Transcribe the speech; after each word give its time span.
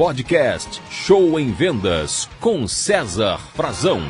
podcast 0.00 0.80
Show 0.88 1.38
em 1.38 1.52
Vendas 1.52 2.26
com 2.40 2.66
César 2.66 3.36
Frazão. 3.54 4.00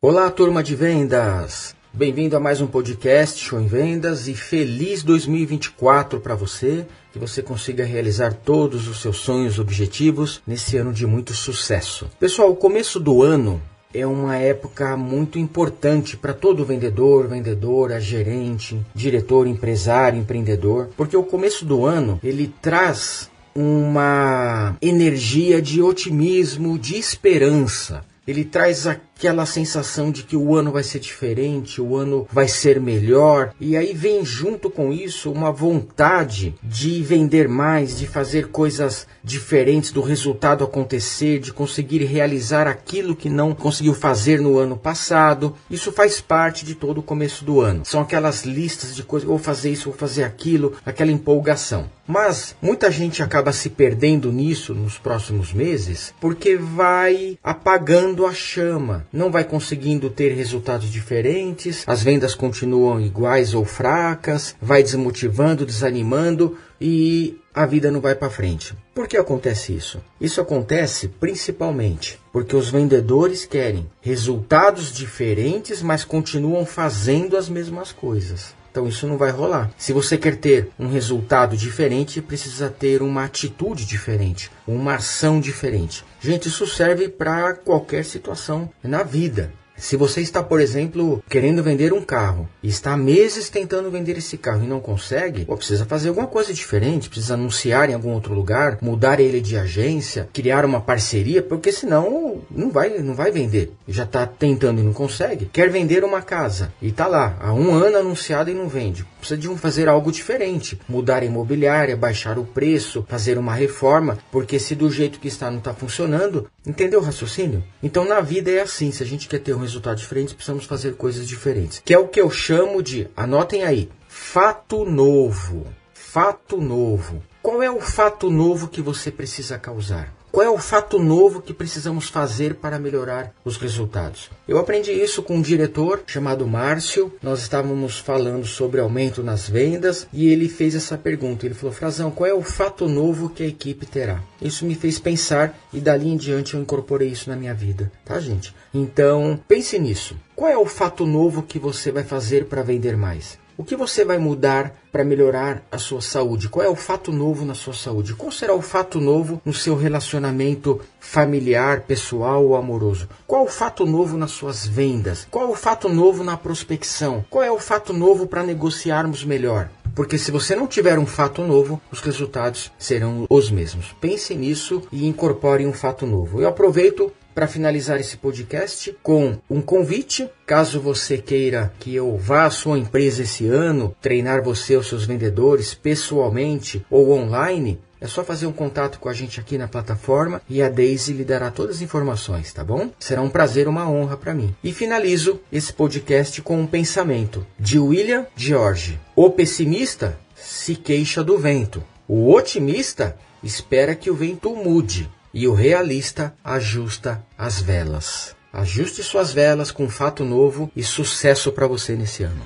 Olá, 0.00 0.30
turma 0.30 0.62
de 0.62 0.76
vendas. 0.76 1.74
Bem-vindo 1.92 2.36
a 2.36 2.40
mais 2.40 2.60
um 2.60 2.68
podcast 2.68 3.42
Show 3.42 3.60
em 3.60 3.66
Vendas 3.66 4.28
e 4.28 4.34
feliz 4.34 5.02
2024 5.02 6.20
para 6.20 6.36
você, 6.36 6.86
que 7.12 7.18
você 7.18 7.42
consiga 7.42 7.84
realizar 7.84 8.32
todos 8.32 8.86
os 8.86 9.02
seus 9.02 9.16
sonhos 9.16 9.56
e 9.56 9.60
objetivos 9.60 10.40
nesse 10.46 10.76
ano 10.76 10.92
de 10.92 11.04
muito 11.04 11.34
sucesso. 11.34 12.08
Pessoal, 12.20 12.52
o 12.52 12.56
começo 12.56 13.00
do 13.00 13.20
ano 13.20 13.60
é 13.92 14.06
uma 14.06 14.36
época 14.36 14.96
muito 14.96 15.36
importante 15.36 16.16
para 16.16 16.32
todo 16.32 16.64
vendedor, 16.64 17.26
vendedora, 17.26 18.00
gerente, 18.00 18.80
diretor, 18.94 19.48
empresário, 19.48 20.20
empreendedor, 20.20 20.90
porque 20.96 21.16
o 21.16 21.24
começo 21.24 21.64
do 21.64 21.84
ano 21.84 22.20
ele 22.22 22.54
traz 22.62 23.28
uma 23.54 24.76
energia 24.80 25.60
de 25.60 25.82
otimismo, 25.82 26.78
de 26.78 26.96
esperança. 26.96 28.04
Ele 28.26 28.44
traz 28.44 28.86
aquela 28.86 29.44
sensação 29.44 30.10
de 30.10 30.22
que 30.22 30.36
o 30.36 30.54
ano 30.54 30.72
vai 30.72 30.82
ser 30.82 30.98
diferente, 30.98 31.80
o 31.80 31.96
ano 31.96 32.26
vai 32.30 32.48
ser 32.48 32.80
melhor, 32.80 33.52
e 33.60 33.76
aí 33.76 33.92
vem 33.92 34.24
junto 34.24 34.70
com 34.70 34.92
isso 34.92 35.30
uma 35.30 35.52
vontade 35.52 36.54
de 36.62 37.02
vender 37.02 37.48
mais, 37.48 37.98
de 37.98 38.06
fazer 38.06 38.48
coisas 38.48 39.06
diferentes, 39.22 39.90
do 39.90 40.00
resultado 40.00 40.64
acontecer, 40.64 41.38
de 41.38 41.52
conseguir 41.52 42.04
realizar 42.04 42.66
aquilo 42.66 43.16
que 43.16 43.28
não 43.28 43.54
conseguiu 43.54 43.94
fazer 43.94 44.40
no 44.40 44.58
ano 44.58 44.76
passado. 44.76 45.54
Isso 45.70 45.92
faz 45.92 46.20
parte 46.20 46.64
de 46.64 46.74
todo 46.74 46.98
o 46.98 47.02
começo 47.02 47.44
do 47.44 47.60
ano. 47.60 47.84
São 47.84 48.00
aquelas 48.00 48.44
listas 48.44 48.94
de 48.94 49.02
coisas, 49.02 49.28
vou 49.28 49.38
fazer 49.38 49.70
isso, 49.70 49.90
vou 49.90 49.98
fazer 49.98 50.24
aquilo, 50.24 50.74
aquela 50.84 51.12
empolgação. 51.12 51.90
Mas 52.06 52.56
muita 52.60 52.90
gente 52.90 53.22
acaba 53.22 53.52
se 53.52 53.70
perdendo 53.70 54.32
nisso 54.32 54.74
nos 54.74 54.98
próximos 54.98 55.52
meses 55.52 56.12
porque 56.20 56.56
vai 56.56 57.38
apagando 57.42 58.09
a 58.26 58.32
chama 58.32 59.06
não 59.12 59.30
vai 59.30 59.44
conseguindo 59.44 60.10
ter 60.10 60.32
resultados 60.32 60.90
diferentes, 60.90 61.84
as 61.86 62.02
vendas 62.02 62.34
continuam 62.34 63.00
iguais 63.00 63.54
ou 63.54 63.64
fracas, 63.64 64.54
vai 64.60 64.82
desmotivando, 64.82 65.66
desanimando 65.66 66.56
e 66.80 67.38
a 67.54 67.66
vida 67.66 67.90
não 67.90 68.00
vai 68.00 68.14
para 68.14 68.30
frente. 68.30 68.74
Por 68.94 69.08
que 69.08 69.16
acontece 69.16 69.74
isso? 69.74 70.00
Isso 70.20 70.40
acontece 70.40 71.08
principalmente 71.08 72.18
porque 72.32 72.54
os 72.54 72.70
vendedores 72.70 73.44
querem 73.44 73.90
resultados 74.00 74.92
diferentes, 74.92 75.82
mas 75.82 76.04
continuam 76.04 76.64
fazendo 76.64 77.36
as 77.36 77.48
mesmas 77.48 77.92
coisas. 77.92 78.54
Então 78.70 78.86
isso 78.86 79.06
não 79.06 79.16
vai 79.16 79.30
rolar. 79.30 79.70
Se 79.76 79.92
você 79.92 80.16
quer 80.16 80.36
ter 80.36 80.70
um 80.78 80.88
resultado 80.88 81.56
diferente, 81.56 82.22
precisa 82.22 82.68
ter 82.68 83.02
uma 83.02 83.24
atitude 83.24 83.84
diferente, 83.84 84.50
uma 84.66 84.94
ação 84.94 85.40
diferente. 85.40 86.04
Gente, 86.20 86.48
isso 86.48 86.66
serve 86.66 87.08
para 87.08 87.54
qualquer 87.54 88.04
situação 88.04 88.70
na 88.82 89.02
vida. 89.02 89.52
Se 89.80 89.96
você 89.96 90.20
está, 90.20 90.42
por 90.42 90.60
exemplo, 90.60 91.24
querendo 91.28 91.62
vender 91.62 91.92
um 91.94 92.02
carro 92.02 92.46
e 92.62 92.68
está 92.68 92.92
há 92.92 92.96
meses 92.98 93.48
tentando 93.48 93.90
vender 93.90 94.18
esse 94.18 94.36
carro 94.36 94.62
e 94.62 94.66
não 94.66 94.78
consegue, 94.78 95.46
pô, 95.46 95.56
precisa 95.56 95.86
fazer 95.86 96.10
alguma 96.10 96.26
coisa 96.26 96.52
diferente, 96.52 97.08
precisa 97.08 97.32
anunciar 97.32 97.88
em 97.88 97.94
algum 97.94 98.12
outro 98.12 98.34
lugar, 98.34 98.78
mudar 98.82 99.20
ele 99.20 99.40
de 99.40 99.56
agência, 99.56 100.28
criar 100.34 100.66
uma 100.66 100.82
parceria, 100.82 101.42
porque 101.42 101.72
senão 101.72 102.42
não 102.50 102.70
vai, 102.70 102.90
não 102.98 103.14
vai 103.14 103.30
vender. 103.30 103.72
Já 103.88 104.04
está 104.04 104.26
tentando 104.26 104.80
e 104.80 104.84
não 104.84 104.92
consegue. 104.92 105.46
Quer 105.46 105.70
vender 105.70 106.04
uma 106.04 106.20
casa 106.20 106.72
e 106.82 106.88
está 106.88 107.06
lá 107.06 107.38
há 107.40 107.54
um 107.54 107.72
ano 107.72 107.96
anunciado 107.96 108.50
e 108.50 108.54
não 108.54 108.68
vende. 108.68 109.06
Precisa 109.18 109.40
de 109.40 109.48
um 109.48 109.56
fazer 109.56 109.88
algo 109.88 110.12
diferente, 110.12 110.78
mudar 110.86 111.22
a 111.22 111.26
imobiliária, 111.26 111.96
baixar 111.96 112.38
o 112.38 112.44
preço, 112.44 113.04
fazer 113.08 113.38
uma 113.38 113.54
reforma, 113.54 114.18
porque 114.30 114.58
se 114.58 114.74
do 114.74 114.90
jeito 114.90 115.18
que 115.18 115.28
está 115.28 115.50
não 115.50 115.58
está 115.58 115.72
funcionando, 115.72 116.48
entendeu 116.66 117.00
o 117.00 117.02
raciocínio? 117.02 117.64
Então 117.82 118.04
na 118.04 118.20
vida 118.20 118.50
é 118.50 118.60
assim, 118.60 118.92
se 118.92 119.02
a 119.02 119.06
gente 119.06 119.26
quer 119.26 119.38
ter 119.38 119.54
um 119.54 119.58
resultados 119.70 120.02
diferentes, 120.02 120.34
precisamos 120.34 120.64
fazer 120.64 120.94
coisas 120.94 121.26
diferentes. 121.26 121.82
Que 121.84 121.94
é 121.94 121.98
o 121.98 122.08
que 122.08 122.20
eu 122.20 122.30
chamo 122.30 122.82
de, 122.82 123.08
anotem 123.16 123.64
aí, 123.64 123.88
fato 124.08 124.84
novo. 124.84 125.66
Fato 125.92 126.60
novo. 126.60 127.22
Qual 127.42 127.62
é 127.62 127.70
o 127.70 127.80
fato 127.80 128.28
novo 128.28 128.68
que 128.68 128.82
você 128.82 129.10
precisa 129.10 129.58
causar? 129.58 130.12
Qual 130.30 130.46
é 130.46 130.50
o 130.50 130.58
fato 130.58 130.98
novo 130.98 131.40
que 131.40 131.54
precisamos 131.54 132.08
fazer 132.08 132.56
para 132.56 132.78
melhorar 132.78 133.32
os 133.42 133.56
resultados? 133.56 134.30
Eu 134.46 134.58
aprendi 134.58 134.92
isso 134.92 135.22
com 135.22 135.36
um 135.36 135.42
diretor 135.42 136.02
chamado 136.06 136.46
Márcio. 136.46 137.10
Nós 137.22 137.40
estávamos 137.40 137.98
falando 137.98 138.46
sobre 138.46 138.78
aumento 138.78 139.22
nas 139.22 139.48
vendas 139.48 140.06
e 140.12 140.28
ele 140.28 140.50
fez 140.50 140.74
essa 140.74 140.98
pergunta. 140.98 141.46
Ele 141.46 141.54
falou: 141.54 141.74
Frazão, 141.74 142.10
qual 142.10 142.28
é 142.28 142.34
o 142.34 142.42
fato 142.42 142.86
novo 142.86 143.30
que 143.30 143.42
a 143.42 143.46
equipe 143.46 143.86
terá? 143.86 144.20
Isso 144.40 144.66
me 144.66 144.74
fez 144.74 144.98
pensar 144.98 145.58
e 145.72 145.80
dali 145.80 146.10
em 146.10 146.18
diante 146.18 146.52
eu 146.52 146.60
incorporei 146.60 147.08
isso 147.08 147.30
na 147.30 147.36
minha 147.36 147.54
vida, 147.54 147.90
tá, 148.04 148.20
gente? 148.20 148.54
Então, 148.72 149.40
pense 149.48 149.78
nisso. 149.78 150.14
Qual 150.36 150.50
é 150.50 150.58
o 150.58 150.66
fato 150.66 151.06
novo 151.06 151.42
que 151.42 151.58
você 151.58 151.90
vai 151.90 152.04
fazer 152.04 152.44
para 152.44 152.62
vender 152.62 152.98
mais? 152.98 153.38
O 153.60 153.62
que 153.62 153.76
você 153.76 154.06
vai 154.06 154.16
mudar 154.16 154.74
para 154.90 155.04
melhorar 155.04 155.62
a 155.70 155.76
sua 155.76 156.00
saúde? 156.00 156.48
Qual 156.48 156.64
é 156.64 156.68
o 156.70 156.74
fato 156.74 157.12
novo 157.12 157.44
na 157.44 157.52
sua 157.52 157.74
saúde? 157.74 158.14
Qual 158.14 158.32
será 158.32 158.54
o 158.54 158.62
fato 158.62 158.98
novo 158.98 159.38
no 159.44 159.52
seu 159.52 159.76
relacionamento 159.76 160.80
familiar, 160.98 161.82
pessoal 161.82 162.42
ou 162.42 162.56
amoroso? 162.56 163.06
Qual 163.26 163.44
o 163.44 163.48
fato 163.48 163.84
novo 163.84 164.16
nas 164.16 164.30
suas 164.30 164.66
vendas? 164.66 165.28
Qual 165.30 165.50
o 165.50 165.54
fato 165.54 165.90
novo 165.90 166.24
na 166.24 166.38
prospecção? 166.38 167.22
Qual 167.28 167.44
é 167.44 167.52
o 167.52 167.58
fato 167.58 167.92
novo 167.92 168.26
para 168.26 168.42
negociarmos 168.42 169.26
melhor? 169.26 169.68
Porque 169.94 170.16
se 170.16 170.30
você 170.30 170.56
não 170.56 170.66
tiver 170.66 170.98
um 170.98 171.04
fato 171.04 171.42
novo, 171.42 171.78
os 171.92 172.00
resultados 172.00 172.72
serão 172.78 173.26
os 173.28 173.50
mesmos. 173.50 173.94
Pense 174.00 174.34
nisso 174.34 174.82
e 174.90 175.06
incorpore 175.06 175.66
um 175.66 175.72
fato 175.74 176.06
novo. 176.06 176.40
Eu 176.40 176.48
aproveito 176.48 177.12
para 177.40 177.48
finalizar 177.48 177.98
esse 177.98 178.18
podcast 178.18 178.94
com 179.02 179.38
um 179.48 179.62
convite, 179.62 180.28
caso 180.44 180.78
você 180.78 181.16
queira 181.16 181.72
que 181.80 181.94
eu 181.94 182.14
vá 182.18 182.44
à 182.44 182.50
sua 182.50 182.78
empresa 182.78 183.22
esse 183.22 183.46
ano, 183.46 183.96
treinar 183.98 184.42
você 184.42 184.76
ou 184.76 184.82
seus 184.82 185.06
vendedores 185.06 185.72
pessoalmente 185.72 186.84
ou 186.90 187.12
online, 187.12 187.80
é 187.98 188.06
só 188.06 188.22
fazer 188.22 188.44
um 188.44 188.52
contato 188.52 189.00
com 189.00 189.08
a 189.08 189.14
gente 189.14 189.40
aqui 189.40 189.56
na 189.56 189.66
plataforma 189.66 190.42
e 190.50 190.60
a 190.60 190.68
Daisy 190.68 191.14
lhe 191.14 191.24
dará 191.24 191.50
todas 191.50 191.76
as 191.76 191.82
informações, 191.82 192.52
tá 192.52 192.62
bom? 192.62 192.90
Será 192.98 193.22
um 193.22 193.30
prazer, 193.30 193.66
uma 193.66 193.88
honra 193.90 194.18
para 194.18 194.34
mim. 194.34 194.54
E 194.62 194.70
finalizo 194.70 195.40
esse 195.50 195.72
podcast 195.72 196.42
com 196.42 196.60
um 196.60 196.66
pensamento 196.66 197.46
de 197.58 197.78
William 197.78 198.26
George. 198.36 199.00
O 199.16 199.30
pessimista 199.30 200.18
se 200.36 200.74
queixa 200.74 201.24
do 201.24 201.38
vento. 201.38 201.82
O 202.06 202.34
otimista 202.34 203.16
espera 203.42 203.94
que 203.94 204.10
o 204.10 204.14
vento 204.14 204.54
mude 204.54 205.08
e 205.32 205.46
o 205.46 205.54
realista 205.54 206.34
ajusta 206.44 207.24
as 207.36 207.60
velas. 207.60 208.36
Ajuste 208.52 209.02
suas 209.02 209.32
velas 209.32 209.70
com 209.70 209.88
fato 209.88 210.24
novo 210.24 210.70
e 210.74 210.82
sucesso 210.82 211.52
para 211.52 211.66
você 211.66 211.94
nesse 211.94 212.24
ano. 212.24 212.42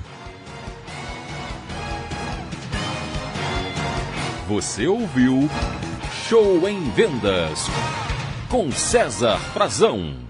Você 4.47 4.85
ouviu 4.85 5.49
Show 6.29 6.67
em 6.69 6.91
Vendas 6.91 7.65
com 8.49 8.71
César 8.71 9.39
Frazão. 9.53 10.24